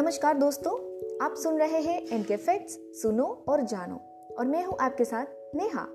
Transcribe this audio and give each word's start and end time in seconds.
नमस्कार 0.00 0.36
दोस्तों, 0.36 0.72
आप 1.24 1.34
सुन 1.34 1.58
रहे 1.58 1.80
हैं 1.82 2.06
इनके 2.06 2.36
फैक्ट्स 2.36 2.78
सुनो 3.02 3.44
और 3.48 3.62
जानो। 3.62 4.00
और 4.38 4.46
मैं 4.46 4.64
हूँ 4.64 4.76
आपके 4.80 5.04
साथ 5.04 5.24
नेहा। 5.54 5.86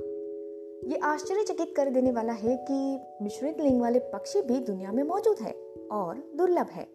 ये 0.92 0.98
आश्चर्यचकित 1.04 1.74
कर 1.78 1.90
देने 1.90 2.12
वाला 2.12 2.34
है 2.34 2.66
कि 2.72 3.00
मिश्रित 3.22 3.62
लिंग 3.62 3.82
वाले 3.82 4.00
पक्षी 4.00 4.42
भी 4.42 4.60
दुनिया 4.60 4.92
में 4.92 5.04
मौजूद 5.04 5.38
है 5.42 5.52
और 5.92 6.32
दुर्लभ 6.36 6.68
है। 6.72 6.88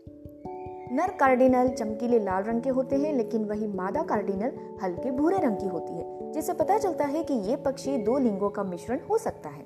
नर 0.93 1.11
कार्डिनल 1.21 1.69
चमकीले 1.69 2.19
लाल 2.19 2.43
रंग 2.43 2.63
के 2.63 2.69
होते 2.69 2.97
हैं, 2.97 3.13
लेकिन 3.13 3.45
वही 3.45 3.67
मादा 3.67 4.03
कार्डिनल 4.03 4.53
हल्के 4.83 5.11
भूरे 5.11 5.39
रंग 5.39 5.57
की 5.57 5.67
होती 5.67 5.93
है, 5.93 6.33
जिससे 6.33 6.53
पता 6.53 6.79
चलता 6.79 7.05
है 7.05 7.25
कि 7.25 7.35
ये 7.35 7.57
पक्षी 7.57 7.99
दो 7.99 8.19
लिंगों 8.19 8.51
का 8.51 8.65
मिश्रण 8.65 9.01
हो 9.11 9.19
सकता 9.19 9.49
है। 9.49 9.65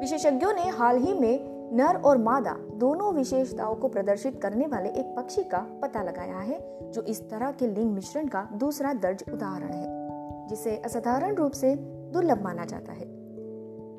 विशेषज्ञों 0.00 0.52
ने 0.52 0.68
हाल 0.68 0.96
ही 0.96 1.14
में 1.14 1.49
नर 1.72 1.96
और 1.96 2.18
मादा 2.18 2.56
दोनों 2.72 3.14
विशेषताओं 3.14 3.74
को 3.74 3.88
प्रदर्शित 3.88 4.42
करने 4.42 4.66
वाले 4.66 4.88
एक 4.88 5.14
पक्षी 5.16 5.42
का 5.42 5.58
पता 5.82 6.02
लगाया 6.02 6.38
है, 6.38 6.90
जो 6.90 7.02
इस 7.02 7.30
तरह 7.30 7.50
के 7.50 7.66
लिंग 7.66 7.92
मिश्रण 7.92 8.26
का 8.26 8.48
दूसरा 8.52 8.92
दर्ज 8.92 9.24
उदाहरण 9.32 9.72
है, 9.72 10.48
जिसे 10.48 10.76
असाधारण 10.76 11.34
रूप 11.34 11.52
से 11.52 11.76
दुर्लभ 12.12 12.42
माना 12.42 12.64
जाता 12.64 12.92
है। 12.92 13.06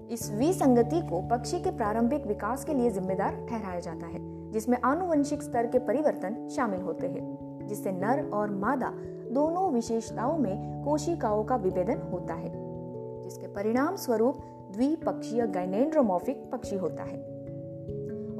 इस 0.09 0.31
विसंगति 0.31 1.01
को 1.01 1.21
पक्षी 1.21 1.59
के 1.59 1.71
प्रारंभिक 1.71 2.27
विकास 2.27 2.65
के 2.65 2.73
लिए 2.73 2.91
जिम्मेदार 2.91 3.47
ठहराया 3.49 3.79
जाता 3.79 4.07
है, 4.07 4.51
जिसमें 4.51 4.77
आनुवंशिक 4.85 5.43
स्तर 5.43 5.67
के 5.67 5.79
परिवर्तन 5.79 6.47
शामिल 6.49 6.81
होते 6.81 7.07
हैं, 7.07 7.67
जिससे 7.67 7.91
नर 7.91 8.29
और 8.33 8.49
मादा 8.49 8.93
दोनों 9.31 9.71
विशेषताओं 9.71 10.37
में 10.37 10.83
कोशिकाओं 10.83 11.43
का 11.43 11.55
विभेदन 11.55 12.01
होता 12.11 12.33
है, 12.33 12.51
जिसके 13.23 13.47
परिणाम 13.47 13.95
स्वरूप 13.95 14.39
द्विपक्षीय 14.71 15.47
गाइनेंड्रोमॉर्फिक 15.47 16.49
पक्षी 16.51 16.75
होता 16.75 17.03
है। 17.03 17.30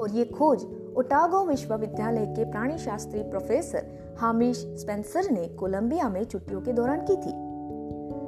और 0.02 0.12
ये 0.12 0.26
खोज 0.26 0.64
ओटागो 0.98 1.46
विश्वविद्यालय 1.46 2.26
के 2.26 2.52
प्राणी 2.52 2.78
शास्त्री 2.78 3.24
प्रोफेसर 3.24 4.16
हामिश 4.20 4.58
स्पेंसर 4.58 5.32
ने 5.32 5.48
कोलंबिया 5.48 6.10
में 6.10 6.24
छुट्टियों 6.24 6.62
के 6.62 6.74
दौरान 6.74 7.02
की 7.02 7.16
थी। 7.16 7.52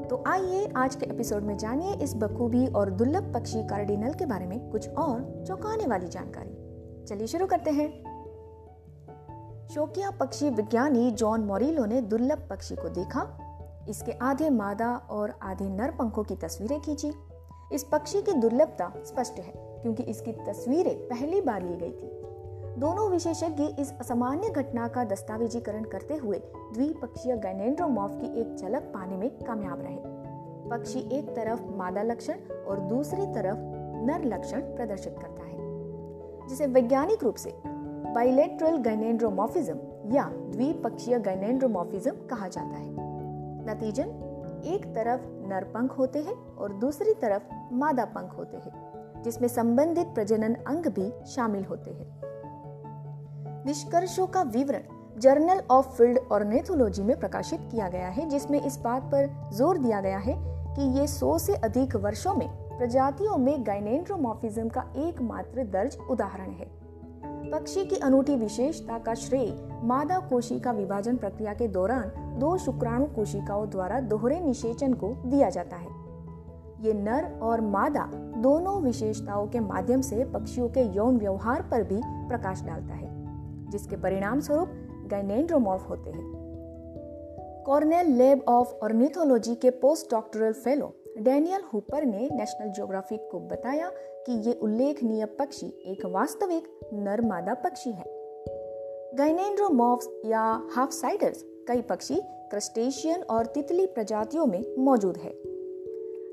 तो 0.08 0.24
आइए 0.28 0.74
आज 0.76 0.96
के 0.96 1.06
एपिसोड 1.06 1.44
में 1.44 1.58
जानिए 1.58 1.94
इस 1.94 2.16
बखूबी 2.16 2.68
और 2.68 2.90
दुर्लभ 2.90 3.34
पक्षी 3.34 3.68
कार्डिनल 3.68 4.14
के 4.14 4.26
बारे 4.26 4.46
में 4.46 4.70
कुछ 4.70 4.90
और 4.90 5.44
चौंकाने 5.48 5.88
वाली 5.88 6.08
जानकारी। 6.08 7.06
चलिए 7.06 7.28
शुरू 7.28 7.46
करते 7.46 7.72
हैं। 7.72 8.14
शोकिया 9.68 10.12
पक्षी 10.12 10.50
विज्ञानी 10.50 11.12
जॉन 11.12 11.42
मोरिलो 11.42 11.86
ने 11.86 12.02
दुर्लभ 12.02 12.48
पक्षी 12.50 12.76
को 12.76 12.90
देखा। 12.90 13.40
इसके 13.90 14.12
आधे 14.12 14.50
मादा 14.50 14.96
और 14.96 15.34
आधे 15.44 15.70
नर 15.70 15.92
पंखों 15.92 16.24
की 16.24 16.36
तस्वीरें 16.36 16.82
खींची। 16.82 17.12
इस 17.74 17.84
पक्षी 17.84 18.22
की 18.22 18.32
दुर्लभता 18.32 18.94
स्पष्ट 18.98 19.34
है। 19.34 19.73
क्योंकि 19.84 20.04
इसकी 20.04 20.32
तस्वीरें 20.32 20.96
पहली 21.10 21.42
बार 21.42 21.62
ली 21.62 21.76
गई 21.76 21.92
थी। 21.92 22.10
दोनों 22.80 23.10
विशेषज्ञ 23.10 23.64
इस 23.80 23.94
असामान्य 24.00 24.50
घटना 24.50 24.88
का 24.88 25.04
दस्तावेजीकरण 25.04 25.84
करते 25.84 26.16
हुए 26.16 26.38
द्विपक्षीय 26.74 27.36
गैनेंड्रोमॉर्फ 27.38 28.14
की 28.22 28.42
एक 28.42 28.56
झलक 28.56 28.82
पाने 28.84 29.18
में 29.18 29.30
कामयाब 29.40 29.82
रहे। 29.82 29.98
पक्षी 30.70 31.00
एक 31.12 31.30
तरफ़ 31.30 31.62
मादा 31.78 32.02
लक्षण 32.02 32.40
और 32.68 32.80
दूसरी 32.80 33.26
तरफ़ 33.26 33.58
नर 34.06 34.24
लक्षण 34.26 34.62
प्रदर्शित 34.62 35.16
करता 35.20 35.44
है, 35.44 36.48
जिसे 36.48 36.68
वैज्ञानिक 36.68 37.24
रूप 37.24 37.36
से 37.36 37.54
बाइलेट्रल 38.14 38.78
गैनेंड्रोमॉर्फिज्म 38.78 39.80
या 40.12 40.24
द्विपक्षीय 40.30 41.20
गैनेंड्रोमॉर्फिज्म 41.20 42.12
कहा 42.12 42.48
जाता 42.48 42.76
है। 42.76 42.90
नतीजन, 43.66 44.10
एक 44.66 44.86
तरफ़ 44.86 45.22
नर 45.50 45.64
पंख 45.64 45.98
होते 45.98 46.20
हैं 46.20 46.36
और 46.56 46.74
दूसरी 46.74 47.14
तरफ़ 47.14 47.54
मादा 47.74 48.06
पंख 48.06 48.38
होते 48.38 48.58
हैं। 48.58 48.93
जिसमें 49.24 49.48
संबंधित 49.48 50.08
प्रजनन 50.08 50.54
अंग 50.68 50.86
भी 50.86 51.12
शामिल 51.26 51.64
होते 51.66 51.92
हैं। 51.92 52.22
निष्कर्षों 53.66 54.28
का 54.28 54.42
विवरण 54.42 55.20
जर्नल 55.20 55.62
ऑफ़ 55.72 55.88
फ़ील्ड 55.88 56.20
ऑर्नेथोलॉजी 56.32 57.04
में 57.04 57.20
प्रकाशित 57.20 57.60
किया 57.72 57.88
गया 57.90 58.08
है, 58.08 58.30
जिसमें 58.30 58.62
इस 58.62 58.78
बात 58.80 59.04
पर 59.04 59.30
ज़ोर 59.54 59.78
दिया 59.78 60.02
गया 60.02 60.18
है 60.18 60.36
कि 60.76 61.00
ये 61.00 61.08
सौ 61.08 61.38
से 61.38 61.56
अधिक 61.56 61.96
वर्षों 61.96 62.34
में 62.34 62.48
प्रजातियों 62.78 63.38
में 63.38 63.66
गाइनेंड्रोमॉर्फिज्म 63.68 64.70
का 64.70 64.86
एकमात्र 64.98 65.64
दर्ज 65.64 65.98
उदाहरण 66.10 66.52
है। 66.52 66.72
पक्षी 67.52 67.86
की 67.86 67.96
अनूठी 67.96 68.36
विशेषता 68.36 68.98
का 68.98 69.14
श्रेय 69.14 69.54
मादा 69.84 70.20
कोशिका 70.20 70.72
विभाजन 70.72 71.18
प्रक्रिया 71.18 71.54
के 71.54 71.68
दौरान 71.68 72.12
दो 72.40 72.58
शुक्राणु 72.58 73.06
कोशिकाओं 73.06 73.70
द्वारा 73.70 74.00
दोहरे 74.00 74.40
निषेचन 74.40 74.94
को 74.94 75.14
दिया 75.26 75.50
जाता 75.50 75.78
है। 75.78 76.03
ये 76.84 76.94
नर 76.94 77.40
और 77.42 77.62
मादा 77.62 78.06
दोनों 78.38 78.82
विशेषताओं 78.82 79.48
के 79.48 79.60
माध्यम 79.60 80.02
से 80.02 80.24
पक्षियों 80.26 80.70
के 80.70 80.82
यौन 80.96 81.18
व्यवहार 81.18 81.62
पर 81.62 81.84
भी 81.84 82.00
प्रकाश 82.06 82.62
डालता 82.62 82.94
है, 82.94 83.10
जिसके 83.72 83.96
परिणाम 83.96 84.40
स्वरूप 84.40 84.70
गाइनेंड्रोमॉर्फ 85.12 85.90
होते 85.90 86.10
हैं। 86.10 87.64
कॉर्नेल 87.66 88.08
लेब 88.08 88.42
ऑफ़ 88.48 88.74
ऑर्निथोलॉजी 88.84 89.56
के 89.56 89.70
post 89.70 90.12
doctoral 90.12 90.54
fellow 90.54 90.94
Daniel 91.20 91.62
Hooper 91.74 92.06
ने 92.06 92.30
नेशनल 92.32 92.72
ज्योग्राफिक 92.72 93.28
को 93.32 93.40
बताया 93.40 93.90
कि 94.26 94.34
ये 94.48 94.54
उल्लेखनीय 94.54 95.26
पक्षी 95.26 95.68
एक 95.86 96.06
वास्तविक 96.06 96.90
नर 96.94 97.22
मादा 97.22 97.54
पक्षी 97.54 97.92
है। 97.92 98.06
गाइनेंड्रोमॉर्फ्स 99.16 100.10
या 100.26 100.42
हाफ़ 100.76 100.92
साइडर्स 100.92 101.46
कई 101.68 101.82
पक्षी 101.82 102.22
क्रस्टेशियन 102.52 103.22
और 103.22 103.46
तितली 103.46 103.86
प्रजातियों 103.86 104.46
में 104.46 104.64
मौजूद 104.80 105.18
है। 105.18 105.53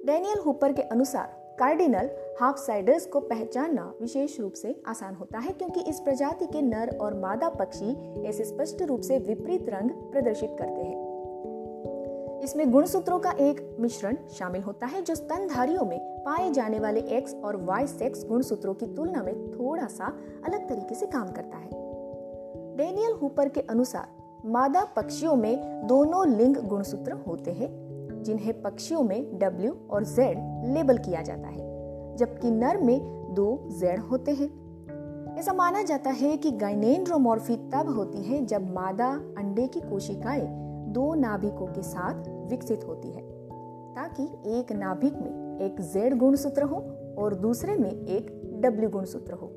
डेनियल 0.06 0.38
हुपर 0.46 0.72
के 0.72 0.82
अनुसार, 0.82 1.56
कार्डिनल 1.58 2.10
हाफ़ 2.40 2.56
साइडर्स 2.56 3.06
को 3.06 3.20
पहचानना 3.20 3.94
विशेष 4.00 4.40
रूप 4.40 4.52
से 4.52 4.82
आसान 4.86 5.14
होता 5.14 5.38
है 5.38 5.52
क्योंकि 5.52 5.80
इस 5.80 6.00
प्रजाति 6.00 6.46
के 6.46 6.62
नर 6.62 6.98
और 7.00 7.14
मादा 7.14 7.48
पक्षी 7.48 8.22
ऐसे 8.26 8.44
स्पष्ट 8.44 8.82
रूप 8.82 9.00
से 9.00 9.18
विपरीत 9.18 9.68
रंग 9.68 9.90
प्रदर्शित 9.90 10.56
करते 10.58 10.80
हैं। 10.80 11.10
इसमें 12.44 12.70
गुणसूत्रों 12.70 13.18
का 13.18 13.30
एक 13.30 13.76
मिश्रण 13.80 14.16
शामिल 14.30 14.62
होता 14.62 14.86
है 14.86 15.02
जो 15.02 15.14
स्तनधारियों 15.14 15.84
में 15.84 15.98
पाए 16.00 16.50
जाने 16.50 16.78
वाले 16.78 17.00
एक्स 17.00 17.34
और 17.34 17.56
वाई 17.56 17.86
सेक्स 17.86 18.26
गुणसूत्रों 18.26 18.74
की 18.74 18.86
तुलना 18.86 19.22
में 19.22 19.50
थोड़ा 19.50 19.86
सा 19.86 20.16
अलग 20.46 20.68
तरीके 20.68 20.94
से 20.94 21.06
काम 21.06 21.30
करता 21.30 21.56
है। 21.56 21.70
डेनियल 22.76 23.12
हुपर 23.12 23.48
के 23.48 23.60
अनुसार, 23.60 24.08
मादा 24.44 24.84
पक्षियों 24.84 25.36
में 25.36 25.86
दोनों 25.86 26.28
लिंग 26.28 26.56
गुणसूत्र 26.56 27.12
होते 27.12 27.50
हैं। 27.50 27.89
जिन्हें 28.22 28.62
पक्षियों 28.62 29.02
में 29.02 29.38
W 29.38 29.72
और 29.90 30.04
Z 30.04 30.18
लेबल 30.74 30.98
किया 30.98 31.22
जाता 31.22 31.48
है, 31.48 31.58
जबकि 32.16 32.50
नर 32.50 32.76
में 32.76 33.00
दो 33.34 33.68
Z 33.80 33.98
होते 33.98 34.30
हैं। 34.32 34.60
ऐसा 35.36 35.52
माना 35.52 35.82
जाता 35.82 36.10
है 36.10 36.36
कि 36.36 36.50
गाइनेंड्रोमॉर्फी 36.50 37.56
तब 37.56 37.94
होती 37.96 38.22
है 38.22 38.46
जब 38.46 38.74
मादा 38.74 39.08
अंडे 39.38 39.66
की 39.66 39.80
कोशिकाएँ 39.80 40.48
दो 40.88 41.14
नाभिकों 41.14 41.66
के 41.66 41.82
साथ 41.82 42.24
विकसित 42.50 42.84
होती 42.88 43.08
है, 43.08 43.22
ताकि 43.94 44.22
एक 44.46 44.72
नाभिक 44.72 45.12
में 45.12 45.58
एक 45.60 45.80
Z 45.80 46.16
गुणसूत्र 46.16 46.62
हो 46.62 46.76
और 47.18 47.34
दूसरे 47.34 47.76
में 47.76 47.90
एक 47.90 48.40
W 48.64 48.90
गुणसूत्र 48.90 49.32
हो। 49.32 49.50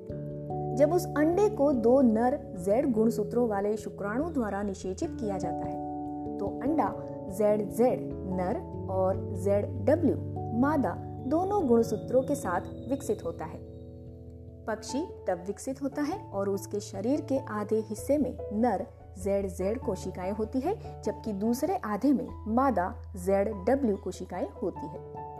जब 0.77 0.93
उस 0.93 1.05
अंडे 1.05 1.49
को 1.49 1.71
दो 1.71 2.01
नर 2.01 2.63
Z 2.69 2.91
गुणसूत्रों 2.93 3.49
वाले 3.49 3.77
शुक्राणु 3.77 4.29
द्वारा 4.29 4.63
निषेचित 4.63 5.17
किया 5.19 5.37
जाता 5.37 5.65
है 5.65 5.93
तो 6.37 6.59
अंडा 6.63 6.85
जेड 7.33 7.69
जेड 7.69 7.99
नर 8.13 8.87
और 8.89 9.35
जेड 9.35 9.65
डब्ल्यू 9.85 10.15
मादा 10.59 10.95
दोनों 11.27 11.67
गुणसूत्रों 11.67 12.21
के 12.23 12.35
साथ 12.35 12.61
विकसित 12.89 13.23
होता 13.25 13.45
है। 13.45 13.59
पक्षी 14.67 15.05
तब 15.27 15.43
विकसित 15.47 15.81
होता 15.81 16.01
है 16.01 16.19
और 16.31 16.49
उसके 16.49 16.79
शरीर 16.79 17.21
के 17.21 17.37
आधे 17.37 17.79
हिस्से 17.79 18.17
में 18.17 18.37
नर 18.53 18.85
जेड 19.23 19.47
जेड 19.47 19.79
कोशिकाएँ 19.79 20.31
होती 20.31 20.59
है, 20.59 21.01
जबकि 21.01 21.33
दूसरे 21.33 21.75
आधे 21.75 22.13
में 22.13 22.27
मादा 22.47 22.95
जेड 23.15 23.53
डब्ल्यू 23.69 23.97
कोशिकाएँ 23.97 24.47
होती 24.63 24.87
है। 24.87 25.33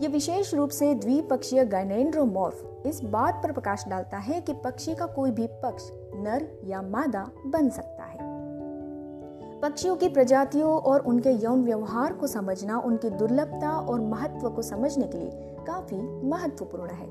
ये 0.00 0.08
विशेष 0.08 0.54
रूप 0.54 0.70
से 0.70 0.94
द्विपक्षीय 0.94 1.64
गाइनेंड्रोमॉर्फ 1.64 2.82
इस 2.86 3.00
बात 3.04 3.40
पर 3.42 3.52
प्रकाश 3.52 3.84
डालता 3.88 4.16
है 4.16 4.40
कि 4.40 4.52
पक्षी 4.52 4.94
का 4.94 5.06
कोई 5.06 5.30
भी 5.30 5.46
पक्ष 5.46 5.90
नर 6.14 6.60
या 6.64 6.82
मादा 6.82 7.30
बन 7.46 7.68
सकता 7.68 7.89
है। 7.89 7.89
पक्षियों 9.62 9.96
की 9.96 10.08
प्रजातियों 10.08 10.70
और 10.70 11.00
उनके 11.00 11.30
यौन 11.30 11.64
व्यवहार 11.64 12.12
को 12.12 12.26
समझना, 12.26 12.78
उनकी 12.78 13.10
दुर्लभता 13.10 13.70
और 13.70 14.00
महत्व 14.00 14.50
को 14.50 14.62
समझने 14.62 15.06
के 15.06 15.18
लिए 15.18 15.30
काफ़ी 15.66 16.28
महत्वपूर्ण 16.28 16.90
है। 16.90 17.08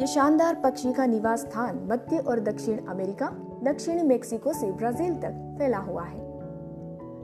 ये 0.00 0.06
शानदार 0.06 0.54
पक्षी 0.54 0.92
का 0.92 1.06
निवास 1.06 1.40
स्थान 1.40 1.88
मध्य 1.90 2.18
और 2.18 2.40
दक्षिण 2.40 2.86
अमेरिका, 2.86 3.26
दक्षिणी 3.62 4.02
मेक्सिको 4.02 4.52
से 4.52 4.72
ब्राज़ील 4.72 5.14
तक 5.14 5.56
फैला 5.58 5.78
हुआ 5.78 6.04
है। 6.04 6.20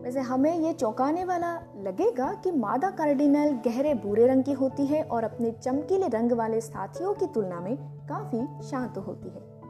वैसे 0.02 0.20
हमें 0.20 0.58
ये 0.58 0.72
चौंकाने 0.72 1.24
वाला 1.24 1.54
लगेगा 1.78 2.34
कि 2.44 2.50
मादा 2.50 2.90
कार्डिनल 2.90 3.52
गहरे 3.66 3.94
भूरे 3.94 4.26
रंग 4.26 4.44
की 4.44 4.52
होती 4.52 4.86
है 4.86 5.02
और 5.02 5.24
अपने 5.24 5.50
चमकीले 5.50 6.08
रंग 6.08 6.32
वाले 6.32 6.60
साथियों 6.60 7.14
की 7.14 7.26
तुलना 7.26 7.60
में 7.60 7.76
काफ़ी 8.08 8.68
शांत 8.68 8.98
होती 8.98 9.28
है। 9.28 9.61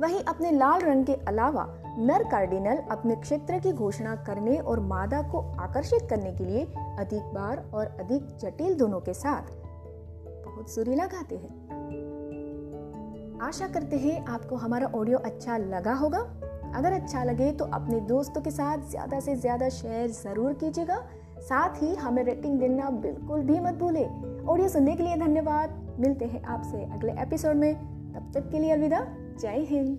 वहीं 0.00 0.20
अपने 0.20 0.50
लाल 0.50 0.80
रंग 0.80 1.04
के 1.06 1.14
अलावा 1.28 1.66
नर 1.98 2.22
कार्डिनल 2.22 2.76
अपने 2.90 3.14
क्षेत्र 3.16 3.58
की 3.58 3.72
घोषणा 3.72 4.14
करने 4.16 4.58
और 4.58 4.80
मादा 4.80 5.20
को 5.22 5.40
आकर्षित 5.60 6.06
करने 6.10 6.32
के 6.32 6.44
लिए 6.44 6.64
अधिक 6.98 7.32
बार 7.34 7.64
और 7.74 7.86
अधिक 8.00 8.26
जटिल 8.38 8.74
दोनों 8.74 9.00
के 9.00 9.14
साथ 9.14 9.52
बहुत 10.46 10.70
सुरीला 10.70 11.06
गाते 11.06 11.36
हैं। 11.36 11.54
आशा 13.42 13.68
करते 13.68 13.96
हैं 13.96 14.24
आपको 14.26 14.56
हमारा 14.56 14.86
ऑडियो 14.94 15.18
अच्छा 15.18 15.56
लगा 15.56 15.94
होगा। 15.94 16.18
अगर 16.76 16.92
अच्छा 16.92 17.24
लगे 17.24 17.50
तो 17.52 17.64
अपने 17.64 18.00
दोस्तों 18.06 18.40
के 18.40 18.50
साथ 18.50 18.88
ज़्यादा 18.90 19.20
से 19.20 19.36
ज़्यादा 19.36 19.68
शेयर 19.68 20.08
ज़रूर 20.08 20.52
कीजिएगा। 20.54 21.04
साथ 21.40 21.82
ही 21.82 21.94
हमें 21.94 22.22
रेटिंग 22.24 22.58
देना 22.60 22.90
बिल्कुल 23.02 23.40
भी 23.42 23.60
मत 23.60 23.74
भूले। 23.74 24.04
ऑडियो 24.44 24.68
सुनने 24.68 24.96
के 24.96 25.02
लिए 25.02 25.16
धन्यवाद। 25.16 25.96
मिलते 26.00 26.24
हैं 26.24 26.42
आपसे 26.44 26.84
अगले 26.84 27.12
एपिसोड 27.22 27.56
में। 27.56 27.74
तब 28.14 28.30
तक 28.34 28.50
के 28.50 28.58
लिए 28.58 28.70
अलविदा। 28.70 29.06
जय 29.41 29.65
हिंद 29.69 29.97